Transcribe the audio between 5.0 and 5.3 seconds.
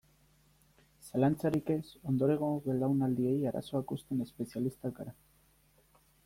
gara.